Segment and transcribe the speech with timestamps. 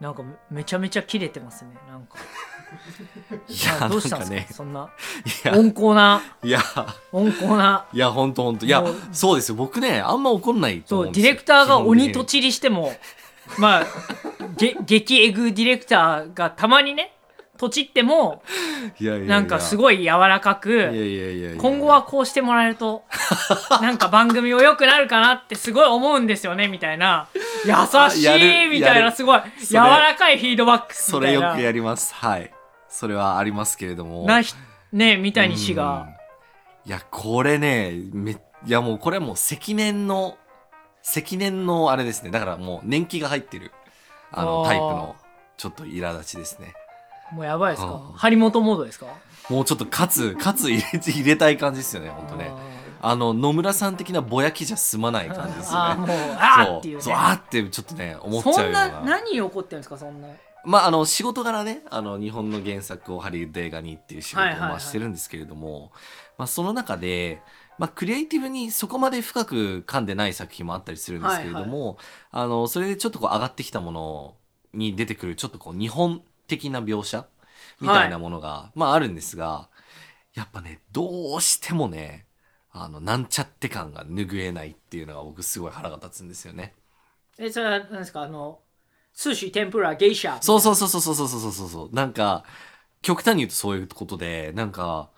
[0.00, 2.18] なんかめめちゃめちゃキレてますねなんか。
[3.48, 4.90] いや、どうしたんですかね、そんな。
[5.52, 6.20] 温厚な。
[6.42, 6.60] いや、
[7.12, 7.86] 温厚な。
[7.92, 8.66] いや、ほんとほんと。
[8.66, 9.54] いやそうですよ。
[9.54, 11.26] 僕ね、あんま怒んないとそう思うんですよ。
[11.26, 12.92] ディレクターが鬼と基ちりしても
[13.58, 13.86] まあ
[14.56, 17.14] げ激エグディレクターがたまにね
[17.56, 18.42] とちっても
[18.82, 23.04] 本的にいやいやいやなんかすごい柔らかくいやいやいやいや今後はこうしてもらえると
[23.80, 27.28] なんか番組も良くなるかなってすごい思うんですよねみたいな
[27.64, 27.72] 優
[28.10, 32.14] しいみたいなすごいそ柔れらかいフィードバックそみたいなれよくやります。
[32.14, 32.52] はい。
[32.88, 34.24] それはありますけれども。
[34.26, 34.54] なひ
[34.92, 36.06] ね三谷氏が
[36.86, 36.90] うん。
[36.90, 40.36] いや、これね、め、いやもうこれはもう積年の、
[41.02, 42.30] 積年のあれですね。
[42.30, 43.72] だからもう年季が入ってる、
[44.30, 45.16] あの、タイプの、
[45.56, 46.74] ちょっと苛立ちですね。
[47.34, 47.92] もうやばいですか？
[47.92, 49.06] うん張本モードですか？
[49.50, 52.50] もうちょっと勝つ、勝つ入れ入れたい感じですよね、ほんとね。
[53.02, 55.78] あの野村さん的なぼやきじゃ済まない感じですよね。
[55.78, 58.88] あーもうあーっていうねそうあーってちょっとね思っちゃうそんような。
[58.88, 60.28] な何起こってるんですかそんな？
[60.64, 65.92] まああの仕事柄ねあの日本の原作をハリウッド映画にっていう仕事をはいはいはいまあしてるんですけれども、
[66.38, 67.42] まあその中で。
[67.76, 71.98] まあ、クリエイティブにそこまで深く噛んでない作品もあったりするんですけれども、
[72.30, 74.34] あのそれでちょっとこう上がってきたもの
[74.72, 77.26] に出てくるちょっとこう日本的な描写？
[77.80, 79.68] みたいなものが、まああるんですが
[80.34, 82.26] やっぱねどうしてもね
[82.72, 86.74] あのなんちゃって感が拭えないっていうのが僕すごい腹が立つんですよね。
[87.38, 88.22] えそれは何ですか？
[88.22, 88.60] あの
[89.16, 91.94] 寿司天ぷらゲイシャそうそうそうそうそうそうそうそうそう。
[91.94, 92.44] なんか
[93.02, 95.10] 極端に言うとそういうことでなんか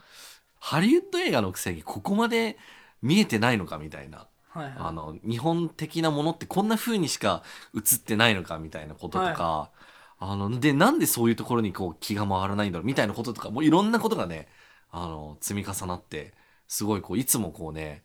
[0.58, 2.58] ハリウッド映画のくせにここまで
[3.03, 4.26] 見えてないのかみたいな。
[4.48, 4.75] はいはい。
[4.78, 7.43] あの日本的なものってこんな風にしか
[7.75, 9.70] 映ってないのかみたいなこととか、
[10.19, 14.49] あのでなんでそういうところにこう気が回らないんだろうみたいなこととかもういろんなことがね
[14.91, 16.32] あの積み重なって
[16.66, 18.03] すごいこういつもこうね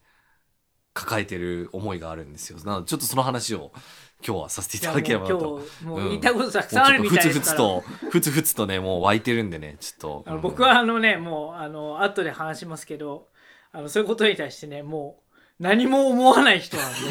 [0.93, 2.59] 抱えてる思いがあるんですよ。
[2.65, 3.71] なのでちょっとその話を
[4.25, 5.39] 今日はさせていただければなと。
[5.39, 6.09] もう今日もううん。
[6.09, 13.29] 言いたいことたくさんあるみふつふつたいですから、とふつふつとねもう湧いてるんでねちょっと、僕はあのねもうあの後で話しますけど
[13.71, 15.21] あのそういうことに対してねも
[15.59, 16.97] う何も思わない人なんで。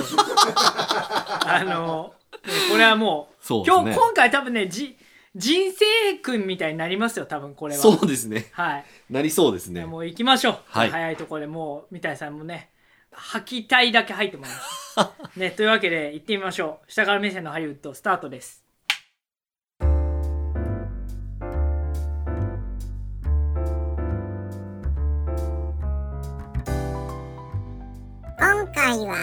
[1.46, 2.12] あの
[2.70, 3.82] これはもうそうですね。
[3.82, 4.96] 今日今回多分ねじ
[5.34, 7.80] 人生君みたいになりますよ多分これは。
[7.80, 8.48] そうですね。
[8.52, 8.84] はい。
[9.10, 9.86] なりそうですね。
[9.86, 10.90] もう行きましょう、はい。
[10.90, 12.70] 早いところでもう三谷さんもね
[13.12, 15.38] 吐きたいだけ吐いてもらいます。
[15.38, 16.92] ねというわけで行ってみましょう。
[16.92, 18.64] 下から目線のハリウッドスタートです。
[28.38, 29.16] 今回は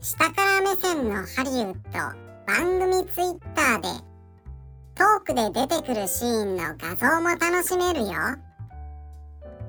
[0.00, 1.74] 下から目線のハリウッ
[2.16, 3.88] ド番組ツイッターで
[4.94, 8.12] トークで出てくるシーンの画像も楽しめるよ。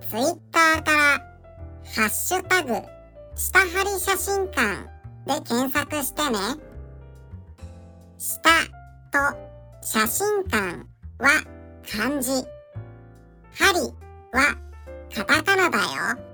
[0.01, 1.19] ツイッターから
[1.95, 2.73] 「ハッシュタグ
[3.35, 4.89] 下張り写真館」
[5.25, 6.37] で検索してね。
[8.17, 8.49] 下
[9.11, 9.37] と
[9.81, 10.85] 写真館
[11.19, 11.43] は
[11.89, 12.31] 漢字。
[13.53, 13.79] 針
[14.33, 14.57] は
[15.13, 16.24] カタカナだよ。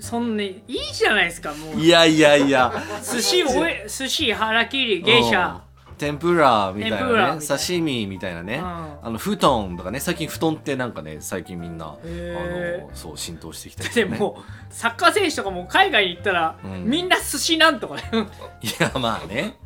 [0.00, 1.80] そんないいじゃないですかもう。
[1.80, 2.72] いやいやいや。
[3.02, 5.62] 寿司おえ寿司腹切り芸者。
[5.88, 5.94] うん。
[5.96, 7.36] 天ぷらみたいなな。
[7.36, 8.62] ね刺身みたいなね、うん。
[8.62, 10.00] あの布団とかね。
[10.00, 16.84] 最近布団ってなんかね最近みんなあのそう浸透してきたりでもサッカー選手とかも海外に行ったら、うん。
[16.84, 18.02] みんな寿司なんとかね。
[18.62, 19.56] いやまあね。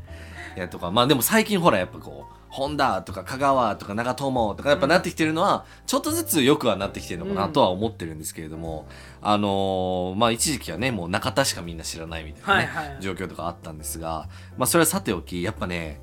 [0.56, 8.86] いやとかまあでも最近ほらやっぱこうホンダとか香川とか長友とかやっぱなってきてるのは、ちょっとずつよくはなってきてるのかなとは思ってるんですけれども、
[9.20, 16.00] あのーまあ一時期はねもう中田しかみんな知らないみたいな、ねはいはい状況とかあったんですが、まあ、それはさておきやっぱね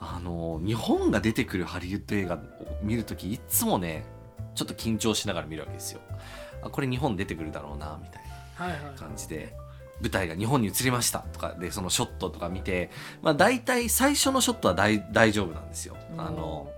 [0.00, 2.38] あのー日本が出てくるハリウッド映画を
[2.82, 4.04] 見るときいつもね
[4.54, 6.00] ちょっと緊張しながら見るわけですよ。
[6.62, 8.28] あこれ日本出てくるだろうなみたいな。
[8.64, 9.54] はいはい感じで
[10.00, 12.90] 舞台が日本に移りましたとかでそのショットとか見て、
[13.22, 15.96] まあ、大体最初のショットは大大丈夫なんですよ。
[16.16, 16.70] あの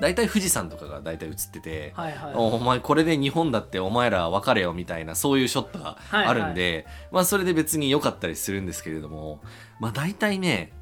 [0.00, 2.34] 大体富士山とかが大体映ってて、はいはい。
[2.34, 9.40] おお前これで日本だってお前ら別れよみたいなそういうショットがあるんで、まあそれで別に良かったりするんですけれども
[9.78, 10.72] まあ大体ね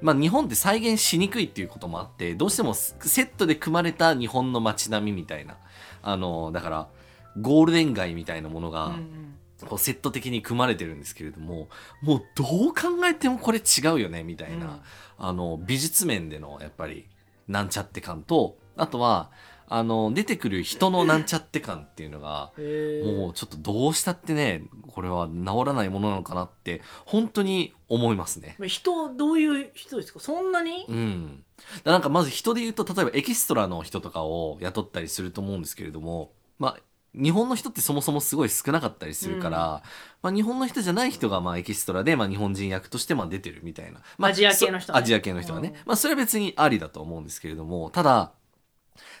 [0.00, 5.56] まあ日本って再現しにくいっていうこともあってどうしてもセットで組まれた日本の街並みみたいな
[6.02, 6.88] あのだから
[7.40, 8.92] ゴールデン街みたいなものが、
[9.66, 11.68] こうセット的に組まれてるんですけれども
[12.02, 14.82] もうどう考えてもこれ違うよねみたいな、
[15.18, 17.08] あの美術面でのやっぱり
[17.48, 19.30] なんちゃって感とあとは
[19.72, 28.56] あの出てくる人のなんちゃって感っていうのがもうちょっとどうしたってねこれは治らないものなのかなって本当に思いますね。
[28.66, 30.18] 人どういう人ですか？
[30.18, 30.86] そんなに？
[30.88, 31.44] うん、
[31.84, 36.76] なんかまず人で言うと例えばエキストラの人とかを雇ったりすると思うんですけれどもまあ
[37.14, 39.82] 日本の人ってそもそもすごい少なかったりするから、
[40.22, 45.02] まあ、日本の人じゃない人がまあエキストラでまあ日本人役としてまあ出てるみたいな、まあ、アジア系の人がね。
[45.02, 45.74] そアジア系の人がね、うん。
[45.86, 48.32] まあそれは別にありだと思うんですけれどもただ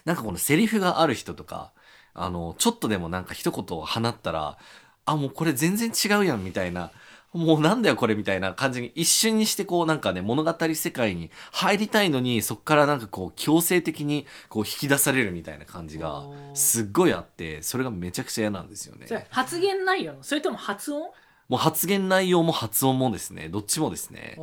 [0.04, 1.72] なんかこのセリフがある人とか
[2.14, 4.58] あのちょっとでもなんか一言を放ったら
[5.04, 6.90] あもうこれ全然違うやんみたいな
[7.32, 16.24] もうなんだよこれみたいな感じに一瞬にしてこうなんかね物語世界に入りたいのにそこからなんかこう強制的にこう引き出されるみたいな感じが
[16.54, 19.26] すっごいあってそれがめちゃくちゃ嫌なんですよね。
[19.30, 21.02] 発言内容それとも発音？
[21.48, 23.48] もう発言内容も発音もですね。
[23.48, 24.36] どっちもですね。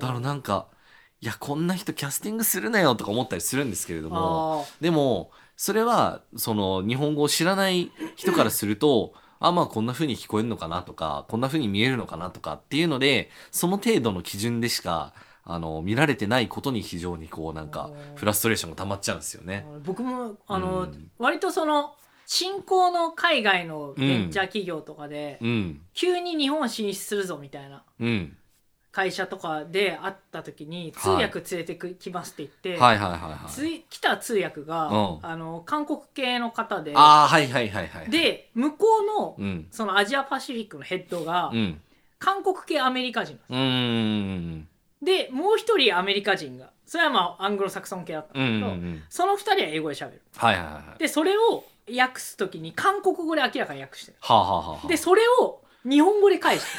[0.00, 0.66] だからなんか
[1.20, 15.12] いやこんな人キャスティングするなよとか思ったりするんですけれどもあでもそれはその日本語を知らない人からするとあまあこんな風に聞こえるのかなとかこんな風に見えるのかなとかっていうのでその程度の基準でしか
[15.44, 19.66] あの見られてないことに非常にこうなんかフラストレーションが溜まっちゃうんですよね。
[19.68, 21.10] ー僕もあの、うん。
[21.18, 21.94] 割とその
[22.26, 25.80] 新興の海外のベンチャー企業とかで、うん。
[25.94, 27.82] 急に日本進出するぞみたいな。
[27.98, 28.36] うん
[28.92, 31.24] 会社とかで会った時に通はい。
[31.24, 33.50] 訳連れてくきますって言って、はいはいはいはい。
[33.50, 35.18] つい来た通訳が、うん。
[35.22, 39.68] あの韓国系の方でああはいはいはいはい。、で向こうの、うん。
[39.70, 41.80] そのアジアパシフィックのヘッドが、うん。
[42.18, 44.68] 韓国系アメリカ人うーん
[45.00, 49.02] でもう一人アメリカ人がそれはまあアングロサクソン系だったうんんだけど、うんうん。
[49.08, 50.22] その二人は英語で喋る。
[50.36, 50.98] はいはいはいはい。
[50.98, 54.18] でそれを訳す時に韓国語で明らかに訳してる。
[54.20, 54.88] はあはあはあはあ。
[54.88, 56.62] でそれを日本語で返し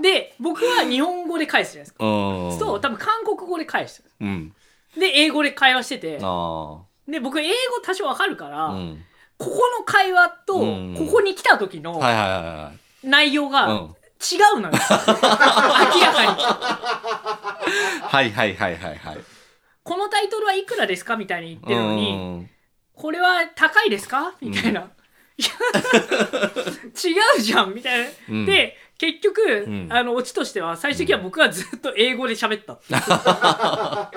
[0.00, 2.04] で僕は日本語で返すじゃないですか。
[2.04, 2.08] う
[2.54, 2.58] ん。
[2.58, 4.54] そう多分韓国語で返してるうん。
[4.96, 6.18] で英語で会話してて。
[6.22, 6.78] あ
[7.08, 9.04] で僕英語多少わかるから、あうん。
[9.38, 10.94] ここの会話とうん。
[10.96, 12.00] ここに来た時の。
[13.02, 13.94] 内容がうん。
[14.20, 16.42] 違うのよ、 明らかに。
[18.02, 19.18] はいはいはいはいはい。
[19.84, 21.16] このタイトルはいくらですか？
[21.16, 22.50] みたいに言ってるのに、うん。
[22.94, 24.34] これは高いですか？
[24.40, 24.88] みたいな。
[25.38, 25.50] いや
[27.10, 28.06] 違うじゃんみたいな。
[28.28, 28.44] うん。
[28.46, 29.88] で結局、ん。
[29.90, 32.80] あのオチとしては最終的には僕はずっと英語で喋った、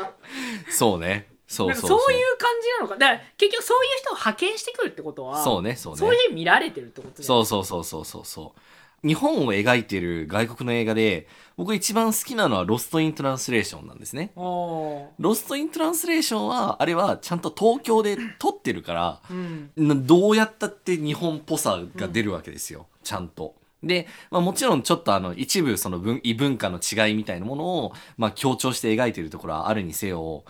[0.69, 1.27] そうね。
[1.45, 2.97] そうなんかそそうういう感じなのか。
[2.97, 5.99] だから結局そういう人を派遣してくるってことはそうねそうね。
[5.99, 8.59] そういうふうに見られてるってことじゃんそうそうそうそうそうそう
[9.03, 11.27] 日本を描いている外国の映画で
[11.57, 14.31] 僕一番好きなのは「ロスト・イン・トランスレーション」なんですね。
[14.35, 23.55] ロスト・イン・トランスレーションはあれはちゃんと東京で撮ってるからうんなどうやったって日本っぽさが出るわけですよ、ちゃんと。
[23.83, 30.43] で、まあ、もちろんちょっとあの一部その文異文化の違いみたいなものを、まあ、強調して描いているところはあるにせよ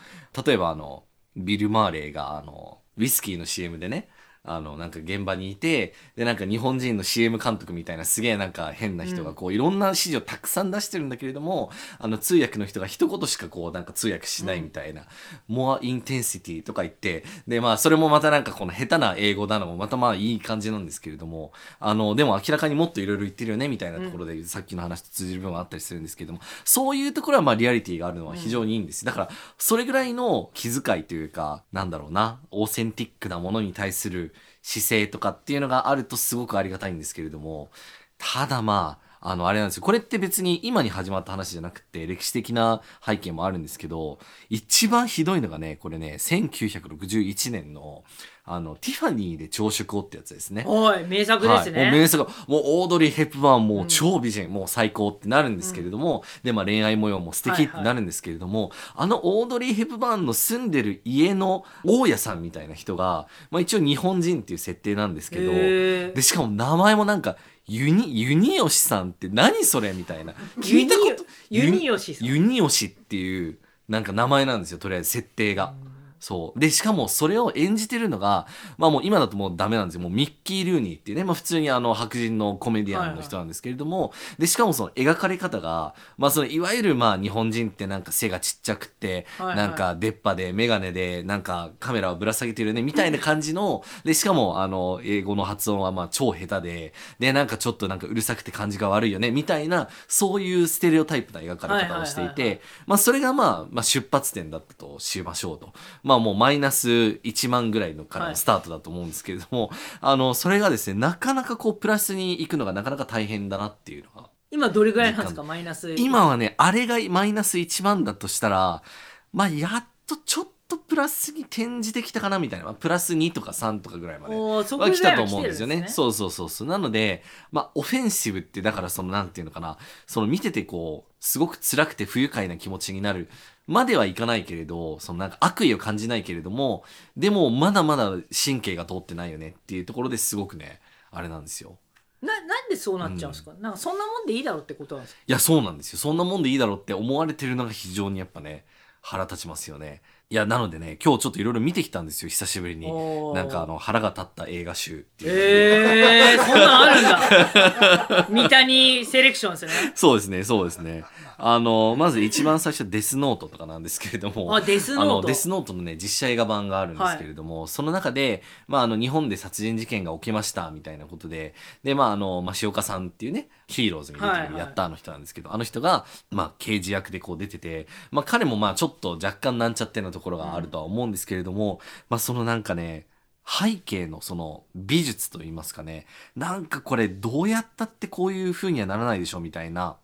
[0.46, 1.04] 例えばあの
[1.38, 4.10] ビル・マーレーがあのウイスキーの CM でね
[4.44, 15.04] あのなんか現場にいてでなんか日本人の CM 監督みたいなすげえなんか変な人がこういろんな指示をたくさん出してるんだけれどもあの通訳の人が一言しかこうなんか通訳しないみたいな
[15.48, 29.30] 「more intensity」とか言ってでまあそれもまたなんかこの下手な英語なのもまたまあいい感じなんですけれどもあのでも明らかにもっといろいろ言ってるよねみたいなところで、さっきの話と通じる部分はあったりするんですけれどもそういうところはまあリアリティがあるのは非常にいいんです、だから
[29.60, 34.31] それぐらいの気遣いというかなんだろうなオーセンティックなものに対する
[34.62, 37.72] 姿勢とかっていうのがあるとすごくありがたいんですけれども
[38.18, 39.84] ただまああのあれなんですよ。
[39.84, 44.18] これって別に今に始まった話じゃなくて歴史的な背景もあるんですけど
[44.50, 48.04] 一番ひどいのがねこれね1961年の
[48.44, 50.64] あのティファニーで朝食をってやつですね。
[50.66, 52.24] おい名作ですね、はい、もう名作。
[52.48, 67.38] もうオードリー・ヘップバーンもう超美人、もう最高ってなるんですけれども、で、まあ、恋愛模様も素敵ってなるんですけれども、あのオードリー・ヘップバーンの住んでる家の大家さんみたいな人が、まあ、一応日本人っていう設定なんですけど、でしかも名前もなんか
[67.74, 70.34] ユニユニヨシさんって何それみたいな。
[70.60, 71.24] 聞いたこと？
[71.50, 72.28] ユニヨシさん。
[72.28, 75.74] ユニヨシっていうなんか名前なんですよとりあえず設定が。
[76.22, 76.60] そう。
[76.60, 78.48] でしかもそれを演じてるのが
[78.78, 80.02] まあもう今だともうダメなんですよ。
[80.02, 89.58] もうミッキー・ルーニーっていうね、まあ、普通にあの白人のコメディアンの人なんですけれども、でしかもその描かれ方が、まあ、そのいわゆるまあ日本人ってなんか背がちっちゃくて、はいはい。
[89.58, 105.74] なんか出っ歯で眼鏡でなんかカメラをぶら下げてるねみたいな感じのでしかもあの英語の発音はまあ超下手ででなんかちょっとなんかうるさくて感じが悪いよねみたいなそういうステレオタイプな描かれ方をしていて、はいはいはいはまあ、それがまあ、まあ、出発点だったとしましょうと。
[106.04, 108.34] ままあもうマイナス1万ぐらいのからはい。
[108.34, 115.44] のスタートだと思うんですけれども、あのそれがですねなかなかこうプラスに行くのがなかなか大変だなっていうのが今どれぐらいなんですか？
[115.44, 115.94] マイナス。
[115.98, 118.84] 今はねあれがマイナス1万だとしたら
[119.32, 125.76] まあやっとちょっとプラスに転じてきたかなみたいな、まあプラス2とか3とかぐらいまでは来たと思うんですよね。
[125.76, 125.94] 来てるんですね。
[125.94, 126.68] そうそうそうそう。
[126.68, 129.78] なので、まあ、オフェンシブって、だからその、なんていうのかな、
[130.08, 133.30] その見ててこう、すごく辛くて不愉快な気持ちになる
[133.68, 136.84] まではいかないけれど、そのなんか悪意を感じないけれども、
[137.16, 141.78] でもまだまだ神経が通ってないよねっていうところですごくね、あれなんですよ。
[142.22, 145.22] ななんでそうなっちゃうんですか、なんかそんなもんでいいだろうってことなんですか？
[145.26, 146.00] いや、そうなんですよ。
[146.00, 148.66] そんなもんでいいだろうって思われてるのが非常にやっぱね、
[149.02, 150.02] 腹立ちますよね。
[150.32, 152.88] いや、なのでね、今日ちょっといろいろ見てきたんですよ、久しぶりに。
[153.34, 155.32] なんかあの、腹が立った映画集っていう。
[155.34, 161.04] えー、そんなんあるんだ 三谷セレクションですねそうですね、そうですね。
[161.38, 164.56] あの、まず一番最初はデスノートとかなんですけれども。
[164.56, 165.12] あデスノート？
[165.12, 183.08] あのデスノートのね、実写映画版があるんですけれども、その中で、まあ、あの、日本で殺人事件が起きました、みたいなことで、で、まあ、あの、まあ、岡さんっていうね、ヒーローズに出てるヤッターの人なんですけど、あの人が、まあ、刑事役でこう出てて、まあ、彼もまあ、ちょっと若干なんちゃってなところがあるとは思うんですけれども、まあ、そのなんかね、
[183.46, 189.96] 背景のその美術といいますかね、なんかこれどうやったってこういう風にはならないでしょみたいな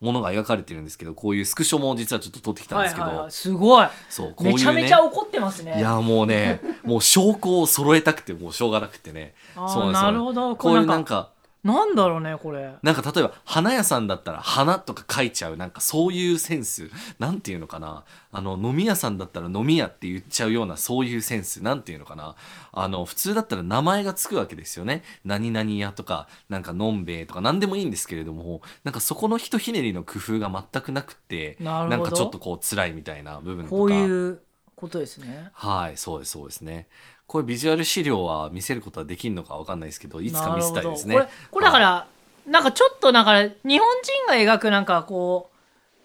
[0.00, 3.32] ものが描かれてるんですけど、こういうスクショも実はちょっと撮ってきたんですけど、はいはいはい。
[3.32, 3.88] すごい。
[4.08, 4.54] そう、こういうね。
[4.54, 5.78] めちゃめちゃ怒ってますね。
[5.78, 9.34] いや、もうね、もう証拠を揃えたくてもうしょうがなくてね。
[9.54, 10.02] そうなんですよ。
[10.02, 10.56] なるほど。
[10.56, 11.30] こういうなんか、
[11.62, 12.74] なんだろうねこれ。
[12.82, 16.90] なんか例えば花屋さんだったら花とか書いちゃうなんかそういうセンス。
[17.18, 18.04] なんていうのかな。
[18.32, 21.62] あの飲み屋さんだったら飲み屋って言っちゃうようなそういうセンス。
[21.62, 22.34] なんていうのかな。
[22.72, 25.02] あの普通だったら名前がつくわけですよね。
[25.24, 33.76] 何々屋とかなんかのんべえとか何でもいいんですけれどもなんかそこのひとひねりの工夫が全くなくってなんかちょっとこう辛いみたいな部分とか。
[33.76, 34.40] こういう
[34.76, 35.50] ことですね。
[35.52, 36.88] はいそうですそうですね
[37.30, 42.06] こういうビジュアル資料は見せることはできるのかわかんないですけどいつか見せたいですねこれこれだから、
[42.44, 43.86] なんかちょっとだから日本
[44.26, 45.48] 人が描くなんかこ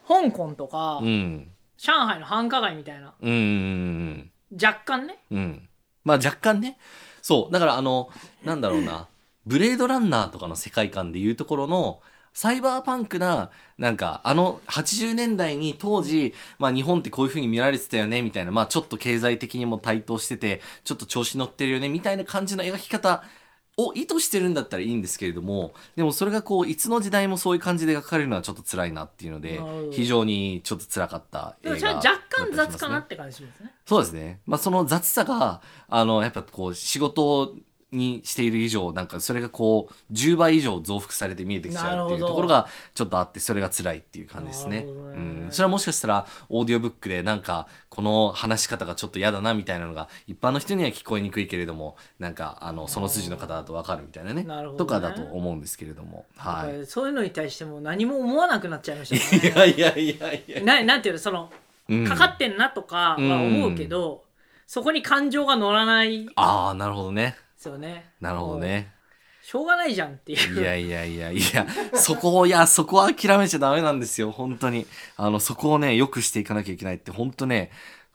[0.06, 5.68] う香港とか、うん上海の繁華街みたいなうん若干ねうん。
[6.04, 6.78] まあ若干ね。
[7.24, 7.54] そう。
[7.54, 8.10] だからあの、
[8.44, 9.08] なんだろうな。
[9.48, 12.02] ブレードランナーとかの世界観でいうところの、
[12.36, 23.24] サイバーパンクな、なんか、あの、80年代に当時、まあ日本ってこういう風に見られてたよね、みたいな、まあちょっと経済的にも台頭してて、ちょっと調子乗ってるよね、みたいな感じの描き方
[23.78, 29.62] を意図してるんだったらいいんですけれども、でもそれがこう、いつの時代もそういう感じで描かれるのはちょっと辛いなっていうので
[29.92, 33.72] 非常にちょっと辛かった映画でもそれは若干雑かなって感じしますね。
[33.86, 34.42] そうですね。
[34.46, 37.56] まあ、その雑さが、あの、やっぱこう、仕事
[37.92, 44.82] にしている以上、なんかそれがこう、10倍以上増幅されて見えてきちゃうっていうところがちょっとあって、それが辛いっていう感じですね。
[44.82, 45.48] ねうん。
[45.52, 54.44] それはもしかしたら、オーディオブックでなんか、この話し方がちょっと嫌だなみたいなのが、一般の人には聞こえにくいけれども、なんか、あの、その筋の方だとわかるみたいなね。
[54.44, 56.26] なるほどねとかだと思うんですけれども。
[56.38, 59.40] はだからそういうのに対しても何も思わなくなっちゃいましたい。
[59.40, 60.64] いねやいやいやいや。
[60.64, 61.52] ななんていうのその
[61.88, 64.24] うんかかってんなとかは思うけど、
[64.68, 67.36] そこに感情が乗らないでああ、なるほどね。
[67.66, 68.94] すよねなるほどね。
[69.42, 74.88] しょうがないじゃんっていういやいやいやいや、そこを、いや、そこは諦めちゃダメなんですよ、本当に。
[75.18, 77.70] あの、そこをね、良くしていかなきゃいけないって、本当ね、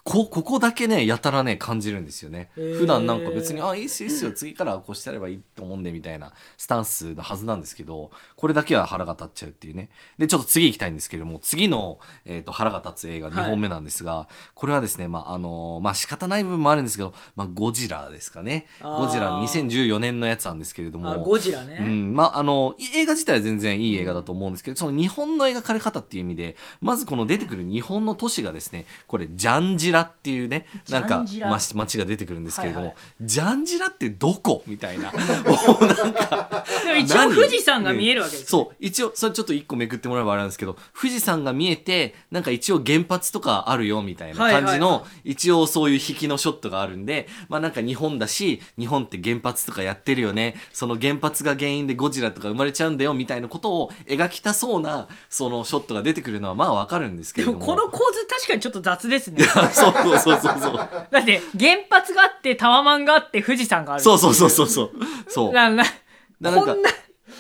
[0.05, 2.51] こ、ここだけね、やたらね、感じるんですよね。
[2.57, 9.91] へー普段なんか別に、あ、いいっすよ、いいっすよ、次からはこうしてやればいいと思うんで、みたいなスタンスのはずなんですけど、これだけは腹が立っちゃうっていうね。
[10.19, 18.67] で、ちょっと次行きたいんですけれども、次の、えっ、と、腹が立つ映画2本目なんですが、これはですね、まあ、あのまあ、仕方ない部分もあるんですけど、まあ、ゴジラですかね。
[18.83, 21.11] ゴジラ2014年のやつなんですけれども。
[21.11, 31.25] あゴジラね、うん、まあ、あの、い映画自体は全然いい映画だと思うんですけど、その日本の描かれ方っていう意味で、まずこの出てくる日本の都市がですね、これ、ジャンジラっていうね、なんか
[31.75, 34.63] 街が出てくるんですけれども、はいはジャンジラってどこ？
[34.67, 35.11] みたいな。
[35.15, 37.35] でも一応何？
[37.35, 45.31] 富士山が見えるわけですよ、そう、一応、それちょっと一個めくってもらえばあれなんですけど、富士山が見えて、なんか一応原発とかあるよみたいな感じはいはい。
[45.31, 59.45] 一応そういう引きのショットがあるんで、まあなんか日本だし、日本って原発とかやってるよね、その原発が原因でゴジラとか生まれちゃうんだよみたいなことを描きたそうな、そのショットが出てくるのはまあわかるんですけれどこの構図確かにちょっと雑ですね
[59.81, 60.77] そうそうそうそうそう。
[61.11, 64.91] だって原発があってタワマンがあって富士山があるそうそうそうそうそう。
[65.29, 65.53] そう。
[65.53, 65.85] なな
[66.41, 66.91] だからこんな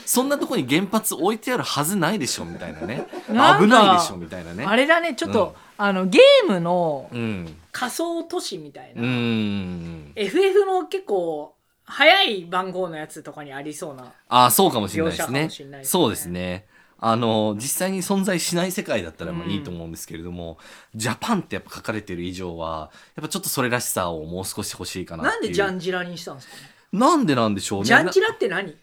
[0.06, 3.06] そんなとこに原発置いてあるはずないでしょみたいなね。
[3.28, 4.64] なんか危ないでしょみたいなね。
[4.64, 7.56] あれだねちょっと、あのゲームのうん。
[7.72, 10.12] 仮想都市みたいうな、ん。
[10.16, 11.54] FF の結構
[11.84, 15.48] 早い番号のやつとかにありそうなああ、そうかもしれないですね
[15.82, 16.66] そうですね。
[17.02, 19.50] あの実際に存在しない世界だったらまあうん。
[19.50, 20.58] いいと思うんですけれども、
[20.94, 26.60] ジャパンってやっぱ書かれてる以上はやっぱちょっとそれらしさをもう少し欲しいかななんでジャンジラにしたんですかね？
[26.92, 27.86] なんでなんでしょうね。
[27.86, 28.76] ジャンジラって何？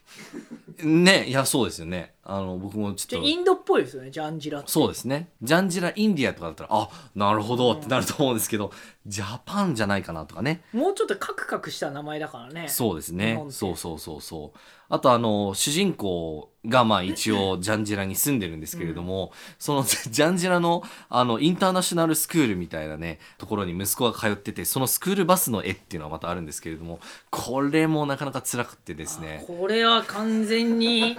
[0.83, 3.25] ねいやそうですよねあの僕もちょっと。
[3.25, 5.29] インドっぽいですよねジャンジラそうですね。
[5.41, 8.71] ジャンジラインディアとかだったらあなるほどってなると思うんですけど、
[9.05, 10.61] ジャパンじゃないかなとかね。
[10.73, 12.67] もうちょっとカクカクした名前だからね。
[12.67, 14.59] そうです日ねそうそうそうそう。
[14.89, 29.45] あとあの主人公がまあ一応 ジャンジラに住んでるんですけれども、そのジャンジラのあのインターナショナルスクールみたいなねところに息子が通っててそのスクールバスの絵っていうのはまたあるんですけれどもこれもなかなか辛くてですね。
[29.47, 31.17] これは完全に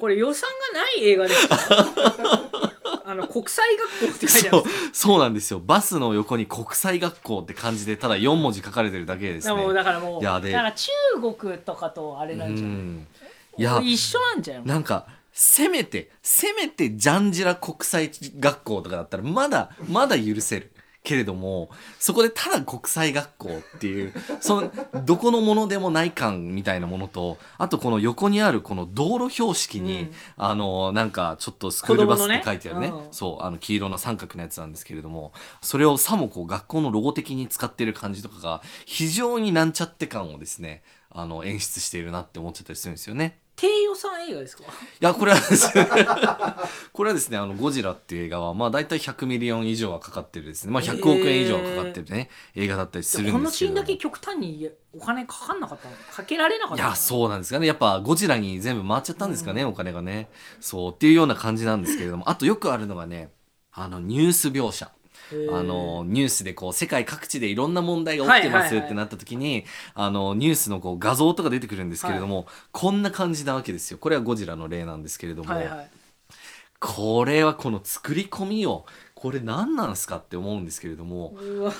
[0.00, 1.56] これ予算がない映画ですか？
[3.04, 5.00] あの国際学校って書いてあそうるんです。
[5.00, 5.60] そうなんですよ。
[5.64, 9.54] バスの横に国際学校って感じでただ4文字書かれてるだけでですね。
[9.54, 10.90] だからもうだからもういやでだから中
[11.36, 13.06] 国とかとあれなんじゃなん。
[13.58, 14.66] いや一緒なんじゃない？
[14.66, 24.72] なんかせめてせめてジャンジラ国際学校とかだったらまだまだ許せるけれどもそこでただ国際学校っていう その
[25.04, 30.14] どこのものでもない感みたいなものとあとこの横にあるこの道路標識に、うん。
[30.36, 32.88] あのなんかちょっとスクールバスって書いてあるね。
[32.88, 32.92] ね。
[32.92, 33.12] うん。
[33.12, 43.38] そうあの黄色の三角のやつなんですけれどもそれをさもこう学校のロゴ的に使ってる感じとかが非常になんちゃって感をですねあの演出しているなって思っちゃったりするんですよね。
[43.60, 44.62] 低予算映画ですか？
[44.62, 44.66] い
[45.00, 45.86] やこれはですね
[46.94, 50.72] これはですねあのゴジラっていう映画はまあ大体100 million 以上はかかってるですね。
[50.72, 53.38] まあ100億円以上はかかってるね、映画だったりするんですけど。
[53.38, 57.66] このシーンだけ極端にお金かかんなかったのかけられなかったのいやそうなんですかね。
[57.66, 60.30] やっぱゴジラに全部回っちゃったんですかね、お金がね。
[60.60, 62.30] そうっていうような感じなんですけれども。
[62.30, 63.30] あとよくあるのがね
[63.72, 64.90] あのニュース描写
[65.52, 73.98] あのニュースでこう世界各地でいろんな問題が起きてまはいはいはいすってなった時に、あのニュースのこう画像とか出てくるんですけれども、こんな感じなわけですよ。
[73.98, 75.90] これはゴジラの例なんですけれども、はいはい。
[76.80, 78.86] これはこの作り込みを
[79.20, 81.34] これ何なんすかって思うんですけれども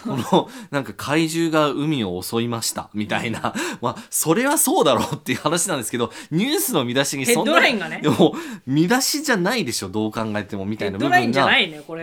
[0.05, 7.59] このなんか怪獣が海を襲いましたみたいな、 まあそれはそうだろうっていう話なんですけどニュースの見出しにそんな
[8.03, 8.35] でも
[8.67, 11.49] 見出しじゃないでしょどう考えてもみたいな部分が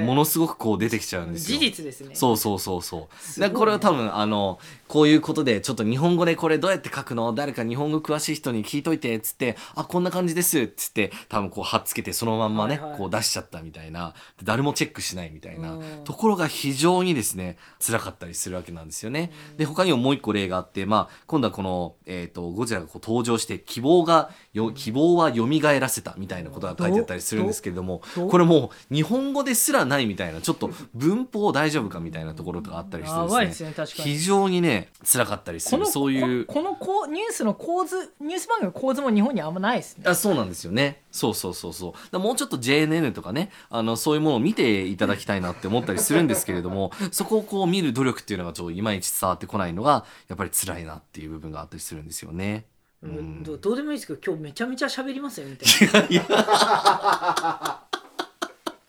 [0.02, 1.60] ものすごくこう出てきちゃうんですよ。
[1.60, 2.16] 事実ですね。
[2.16, 3.50] そうそうそうそう。
[3.52, 12.98] これは多分あのこういうことでちょっと日本語でこれどうやって書くの誰か日本語詳しい人に聞いといてっつってあこんな感じですっつって多分こう貼っつけてそのまんまね、はいはい。
[12.98, 14.16] こう出しちゃったみたいな。
[14.40, 16.04] で誰もチェックしないみたいなうん。
[16.04, 19.32] ところが非常にですね辛かったりするわけなんですよね。
[19.58, 25.48] で他にももう一個例があってまあ今度はこのえっ、とゴジラがこう登場して希望がよ希望は蘇
[25.80, 33.70] らせたみたいなことが書いてあったりするんですけれどもこれもう日本語ですらないみたいなちょっと文法大丈夫かみたいなところとかあったりしてですね。
[33.70, 40.04] ね非常にね辛かったりするそういうここのこうニュースの構図ニュース番組の構図も日本にあんまないですね。
[40.08, 41.94] あそうなんですよねそうそうそうそう。
[42.12, 52.66] だもうちょっと JNN とかねあのそういうものを見ていただきたいなって思ったりするんですけれども そこをこう見る努力っていうのがちょっといまいち伝わってこないのがやっぱり辛いなっていう部分があったりするんですよね。
[53.02, 53.44] うん。
[53.44, 57.82] どどうでもいいですけど今日めちゃめちゃ喋りますよみたいないや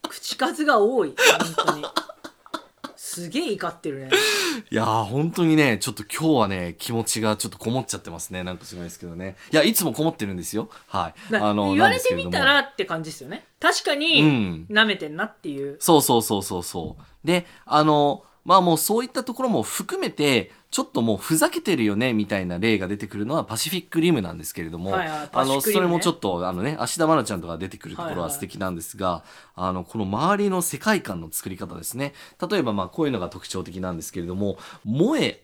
[0.08, 1.14] 口数が多い
[1.56, 1.84] 本当に
[3.18, 4.10] すげえ怒ってるね。
[4.70, 8.44] いやー本当にねちょっと今日はね気持ちがちょっとこもっちゃってますね。
[8.44, 9.36] なんかすごいですけどね。
[9.52, 10.68] いやいつもこもってるんですよ。
[10.86, 11.32] はい。
[11.32, 13.46] だあの言われてみたらって感じですよね。
[13.60, 14.66] 確かうにん。
[14.70, 17.26] 舐めてんなっていう、そうそうそうそうそう。
[17.26, 29.22] であのまあもうそういったところも含めてちょっともうふざけてるよねみたいな例が出てくるのはパシフィックリムなんですけれども、はいはいパあのそれもちょっとあのね芦田愛菜ちゃんとか出てくるところは素敵なんですが、
[29.54, 32.14] あのこの周りの世界観の作り方ですね。
[32.50, 34.56] 例えばまあこういうのが特徴的なんですけれども
[34.86, 35.40] 「萌え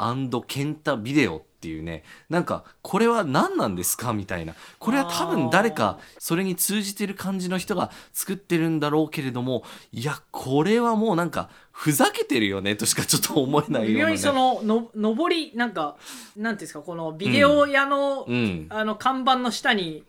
[0.47, 4.15] ケンタビデオ」っていうねなんかこれは何なんですか？
[4.15, 4.55] みたいな。
[4.79, 9.63] これは多分誰かそれに通じてる感じの人が作ってるんだろうけれども
[9.93, 15.97] いやこれはもうなんかふざけてるよねとしかちょっと思えないような、ね、微妙にそのの上りなんか
[16.37, 18.67] なんていうんですかこのビデオ屋の、うん。
[18.71, 20.05] あの看板の下に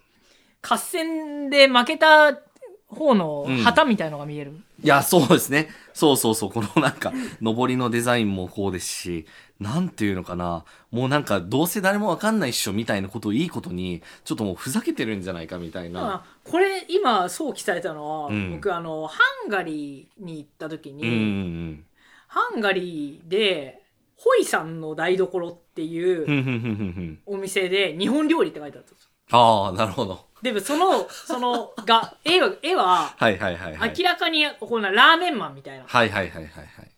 [0.62, 2.40] 合戦で負けた
[2.88, 9.26] 方の旗みたいのが見える、いやそうですねそうそうそうこのなんか上りのデザインもこうですし
[9.60, 10.66] なんていうのかな。
[10.92, 16.02] もうなんかどうせ誰もわかんないっしょみたいなことをいいことにちょっともうふざけてるんじゃないかみたいな。
[16.02, 18.52] まあこれ今想起されたのは、うん。
[18.52, 21.86] 僕あのハンガリーに行った時に、うんうん
[22.28, 23.82] ハンガリーで
[24.18, 29.10] ホイさんの台所っていうお店で日本料理って書いてあったんですよ。
[29.32, 33.94] ああなるほどでもそのそのが絵は絵ははいはいはいはい。
[33.98, 35.86] 明らかにこんなラーメンマンみたいな。
[35.88, 36.92] はいはいはいはいはい。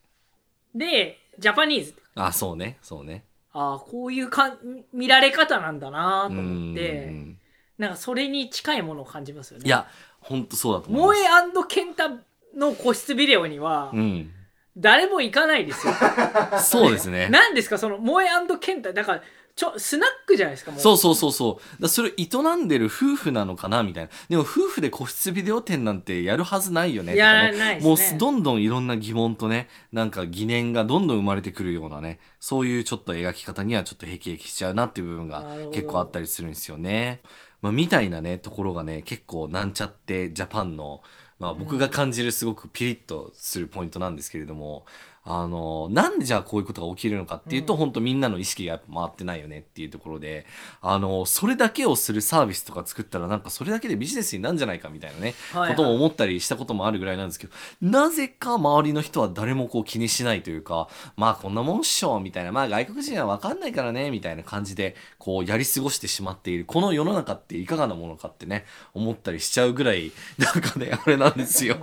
[0.75, 1.93] でジャパニーズ。
[2.15, 3.23] あそうねそうね。
[3.53, 4.57] ああこういうか
[4.93, 7.05] 見られ方なんだなとう思って。
[7.05, 7.37] ん
[7.77, 9.65] なんかそれに近いものを感じますよね。
[9.67, 9.87] いや
[10.19, 11.69] 本当そうだと思い萌ます。
[11.71, 12.09] えケンタ
[12.55, 14.31] の個室ビデオにはうん。
[14.75, 15.93] 誰も行かないですよ。
[16.61, 17.29] そうですね。
[17.31, 18.27] 何ですかその萌え
[18.59, 19.21] ケンタだから
[19.57, 20.79] ちょスナックじゃないですかもう。
[20.79, 21.81] そうそうそうそう。
[21.81, 24.09] だそれ営んでる夫婦なのかなみたいな。
[24.29, 27.13] でも夫婦で個室ビデオ店なんてやるはずないよね。
[27.13, 27.57] とかやね。
[27.57, 28.11] らないですね。
[28.11, 35.71] もうどんどんいろんな疑問とねなんか疑念がどんどん生まれてくるようなねそういうちょっと描き方にはちょっとへきへきしちゃうなっていう部分がなるほど。
[35.71, 37.21] 結構あったりするんですよね。
[37.63, 41.01] まあ、みたいなねところがね結構なんちゃってジャパンの、
[41.39, 44.85] まあ、僕が感じるすごくピリッとするポイントなんですけれども、
[45.29, 47.79] あのなんでじゃあこういうことが起きるのかっていうと、うん。
[47.79, 50.45] 本当みんなの意識がやっぱ回ってないよねっていうところで
[50.81, 55.75] あのそれだけをするサービスとか作ったらなんかそれだけでビジネスになるんじゃないかみたいなねはいはい。
[55.75, 60.87] ことも思ったりしたこともあるぐらいなんですけどなぜか周りの人は誰もこう気にしないというか
[61.17, 71.77] まあこんなもんっしょみたいなまあ外国人は分かんないからねみたいな感じでこうやり過ごしてしまっているこの世の中っていかがなものかってね思ったりしちゃうぐらいなんかねあれなんですよ。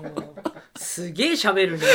[0.76, 1.86] すげえ喋るね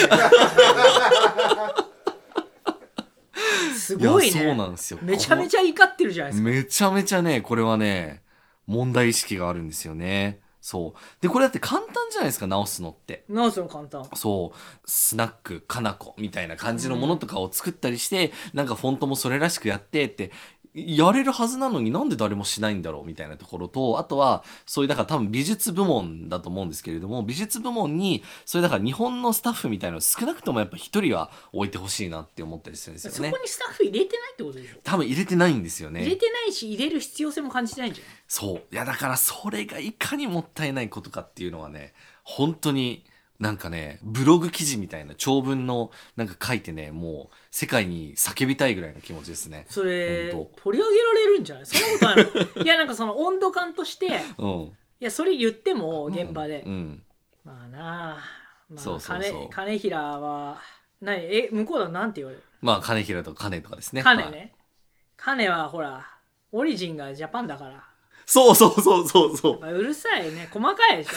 [3.75, 4.32] すごいね。
[4.32, 4.99] そうなんですよ。
[5.02, 6.49] めちゃめちゃ怒ってるじゃないですか。
[6.49, 8.21] めちゃめちゃねこれはね
[8.67, 10.41] 問題意識があるんですよね。
[10.62, 10.99] そう。
[11.21, 13.23] でこれだって簡単じゃないですか直すのって。
[13.30, 14.08] なんその簡単。
[14.13, 14.58] そう。
[14.86, 20.32] スナックかなこみたいな感じのものとかを作ったりして、なんかフォントもそれらしくやってって
[20.73, 33.29] やれるはずなのになんで誰もしないんだろうみたいなところとあとはそういうだから多分美術部門だと思うんですけれども美術部門にそれだから日本のスタッフみたいなの少なくともやっぱ一人は置いてほしいなって思ったりするんですよね。
[33.29, 36.01] そこにスタッフ入れてないってことでしょ多分入れてないんですよね。
[36.01, 38.62] 入れてないし入れる必要性も感じてないんじゃないそう。
[38.71, 43.03] いやだからそれがいかにもったいないことかっていうのはね本当に
[43.39, 49.65] なんかねブログ記事みたいな長文のなんか書いてねもう世界に叫びたいぐらいの気持ちですね。
[49.69, 51.65] それ本取り上げられるんじゃない？
[51.65, 52.63] そんなことないの？
[52.63, 54.06] いやなんかその温度感として。
[54.08, 54.71] いうん。
[54.99, 57.02] やそれ言っても現場で、うん。
[57.45, 58.17] まあなあ、
[58.69, 59.49] まあ、そうそうそう。
[59.49, 60.62] 金金平は
[60.99, 62.43] 何え向こうだとなんて言われる？
[62.62, 64.02] まあ金平とか金とかですね。
[64.02, 64.17] はい。
[64.17, 64.54] 金ね
[65.15, 66.06] 金はほら
[66.52, 67.86] オリジンがジャパンだから、
[68.25, 69.60] そうそうそうそうそう。
[69.62, 70.49] まあ、うるさいね。
[70.52, 71.12] 細かいでしょ？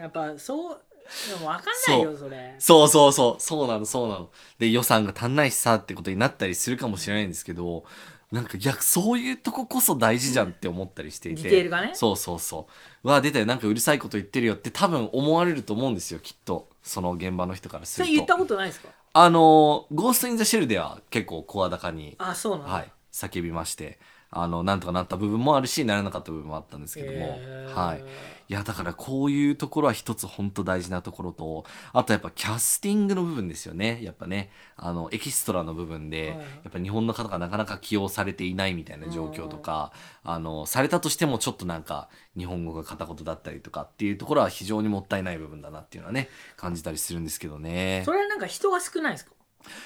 [0.00, 0.80] やっぱそう
[1.28, 2.54] でも分かんないよそれ。
[2.58, 3.40] そうそうそう。
[3.40, 4.30] そうなのそうなの。
[4.58, 7.84] で予算が足んないしさってことになったりするかもしれないんですけど
[8.30, 11.42] なんかいやそういうとここそ大事じゃんって思ったりしていて。
[11.42, 11.90] ディテールがね？
[11.94, 12.68] そうそうそ
[13.04, 13.08] う。
[13.08, 13.46] わあ出たよ。
[13.46, 16.68] なんかうるさいこと言ってるよって多分思われると思うんですよきっと。
[16.82, 18.08] その現場の人からすると。
[18.08, 18.88] それ言ったことないですか？
[19.12, 23.98] あの「ゴースト・イン・ザ・シェル」では結構声高に、あそうなんだ、はい、叫びまして
[24.32, 27.74] あのなんとかなった部分もあるしならなかった部分もあったんですけども、へー。
[27.74, 28.02] はい、い
[28.48, 33.98] やだからこういうところは一つ本当大事なところとあとやっぱキャスティングの部分ですよね。
[34.02, 34.50] やっぱね。
[34.76, 36.38] あのエキストラの部分で、はい。
[36.38, 48.02] やっぱ日本の方がなかなか起用されていないみたいな状況とか、あのされたとしてもちょっとなんか日本語が片言だったりとかっていうところは非常にもったいない部分だなっていうのはね感じたりするんですけどね。
[48.04, 49.32] それはなんか人が少ないですか？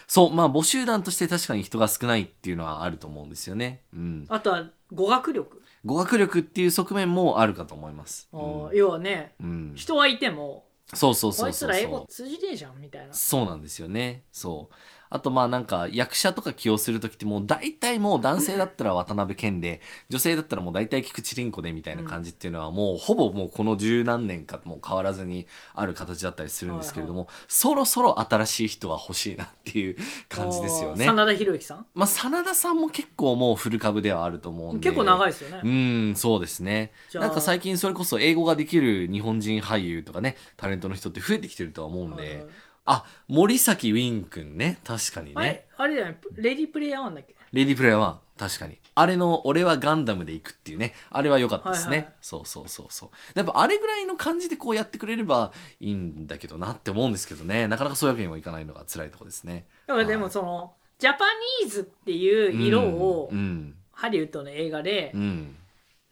[0.07, 3.83] そうまあ募集団として確かに人が少ないっていうのはあると思うんですよね。
[3.93, 4.27] うん。
[4.29, 8.29] あとは語学力、語学力っていう側面もあるかと思います。
[8.33, 11.53] あー要はねうん、うん人はいてもそうそうこいつそうそう。
[11.53, 13.13] そうら英語通じねえじゃんみたいな。
[13.13, 14.25] そうなんですよね。
[14.33, 14.75] そう
[15.11, 29.97] あとまあなんか役者とか起用する時ってもう大体もう男性だったら渡辺謙で女性だったらもう大体菊池凛子でみたいな感じっていうのはもうほぼもうこの十何年かもう変わらずにある形だったりするんですけれども、そろそろ新しい人が欲しいなっていう
[30.29, 31.07] 感じですよね。
[31.07, 31.87] 真田広之さん？
[31.95, 34.88] まあ真田さんも結構もうフル株ではあると思うんで。
[34.88, 36.93] 結構長いいですよね、うんそうですね。
[37.14, 42.47] なんか最近それこそ英語ができる日本人俳優とかねタレントの人って増えてきてるとは思うんで、
[42.87, 44.79] あ森崎ウィン君ね。
[44.85, 45.33] 確かにね。
[45.37, 47.35] あれあれだよねレディープレイヤー1だっけ？
[47.53, 48.79] レディープレイヤー1確かに。
[48.97, 50.94] あれの「俺はガンダムで行く」っていうね。
[51.11, 52.12] あれは良かったですね、はいはい。
[52.20, 53.11] そうそうそうそう。
[53.35, 57.68] やっぱあれぐらいの感じでこうやってくれればいいんだけどなって思うんですけどね。
[57.68, 59.66] なかなかそういうわけにもいかないのが辛いところですね。
[59.87, 61.25] だからでもその、ジャパ
[61.62, 65.57] ニーズっていう色をうんうん、ハリウッドの映画で、うん。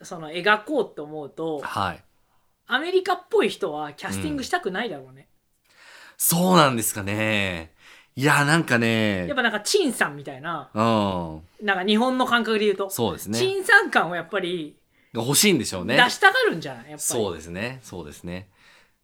[0.01, 2.03] その描こうと思うとはい。
[2.67, 5.27] アメリカっぽい人はキャスティングしたくないだろうね、
[6.17, 7.71] そうなんですかね。
[8.15, 9.27] いやなんかね。
[9.27, 10.69] やっぱなんか陳さんみたいな。
[10.73, 11.65] うん。
[11.65, 12.89] なんか日本の感覚で言うと。
[12.89, 13.39] そうですね。
[13.39, 14.75] 陳さん感をやっぱり
[15.13, 15.95] 欲しいんでしょうね。
[15.95, 16.83] 出したがるんじゃない？
[16.83, 16.99] やっぱり。
[16.99, 17.79] そうですね。
[17.81, 18.49] そうですね。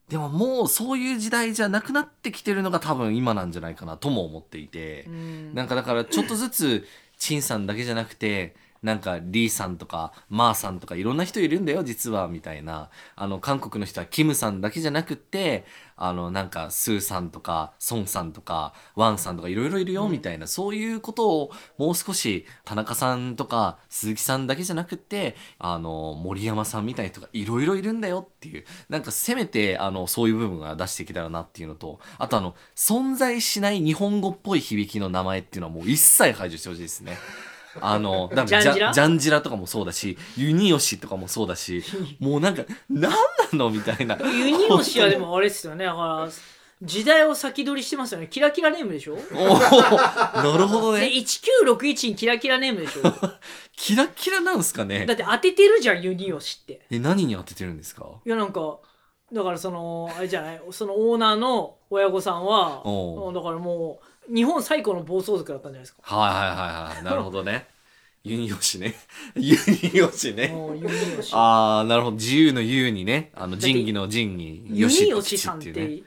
[0.09, 5.53] でももうそういう時代じゃなくなってきてるのが多分今なんじゃないかなとも思っていて、うん。
[5.53, 12.89] なんかだからちょっとずつ陳さんだけじゃなくてなんかリーさんとかマーさんとかいろんな人いるんだよ実はみたいな。
[13.15, 15.65] あの韓国の人はキムさんだけじゃなくって
[15.95, 28.65] あのなんかスーさんとかソンさんとかワンさんとかいろいろいるよみたいな、そういうことをもう少し田中さんとか鈴木さんだけじゃなくってあの森山さんみたいな人がいろいろいるんだよっていう。
[28.87, 37.17] なんかせめてあのそういう部分が出していけたらなっていうのとあとあの存在しない日本語っぽい響きの名前っていうのはもう一切排除してほしいですね。
[37.81, 38.93] あの、ジャンジラ？
[38.93, 41.83] ジャンジラとかもそうだし、ユニヨシとかもそうだし、
[42.19, 43.17] もうなんか、なんな
[43.53, 44.17] のみたいな。
[44.17, 45.85] ユニオシはでもあれですよね。
[45.85, 46.29] だから
[46.81, 48.27] 時代を先取りしてますよね。
[48.31, 49.15] キラキラネームでしょ？
[49.15, 51.07] なるほどでね。
[51.07, 53.01] 1961にキラキラネームでしょ？
[53.75, 55.05] キラキラなんすかね？
[55.05, 56.81] だって当ててるじゃんユニオシって。
[56.89, 58.05] え、何に当ててるんですか？
[58.25, 58.77] いやなんか
[59.33, 60.61] だからそのあれじゃない？
[60.71, 62.77] そのオーナーの親御さんは
[63.33, 67.03] だからもう日本最古の暴走族だったんじゃないですかはいはいはいはい。
[67.05, 67.67] なるほどね。
[68.23, 68.95] ユニヨシね。
[69.35, 70.47] ユニヨシね。
[70.49, 70.87] もうユニ
[71.17, 72.15] オシあー、なるほど。
[72.17, 73.31] 自由の優にね。
[73.35, 75.97] あの、仁義の仁に、ユニと吉オシさんっっていうね。
[75.97, 76.03] て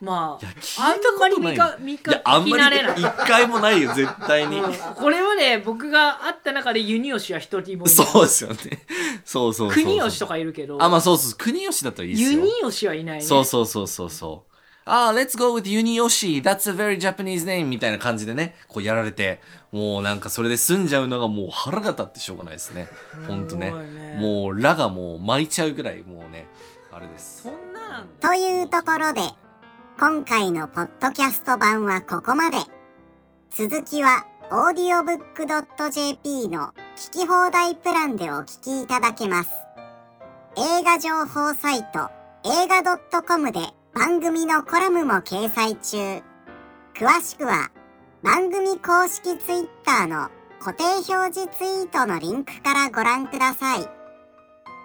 [0.00, 1.18] まあ聞あん。
[1.18, 4.58] まり見か見かき慣れない一回もないよ、絶対に。
[4.58, 8.56] うんこれはね僕が会った中でユニオシは一人もそうですよね。
[9.24, 9.84] そうそうそうそう。
[9.84, 11.34] 国吉とかいるけどあ、まあそうそう。
[11.38, 12.30] 国吉だといいですよ。
[12.32, 14.53] ユニオシはいないねそうそうそうそうそう。
[14.86, 16.38] ああ、let's go with ユニヨシ。
[16.38, 17.66] That's a very Japanese name.
[17.66, 19.40] みたいな感じでね、こうやられて、
[19.72, 22.88] もうなんかそれで済んじゃうのがもう腹が立ってしょうがないですね。
[23.26, 23.72] ほんとね。
[24.18, 26.46] もう、らがもう巻いちゃうぐらい、もうね、
[26.92, 27.50] あれですそ。
[27.50, 29.20] んなというところで
[29.98, 32.58] 今回のポッドキャスト版はここまで
[33.50, 39.50] 続きは audiobook.jp の聞き放題プランでお聞きいただけます
[40.56, 42.10] 映画情報サイト
[42.44, 42.82] 映画
[43.22, 43.60] .com で
[43.94, 46.20] 番組のコラムも掲載中。
[46.94, 47.70] 詳しくは
[48.24, 53.82] 番組公式 Twitter の固定表示ツイートのリンクからご覧ください。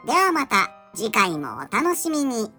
[0.05, 2.58] ではまた次回もお楽しみに。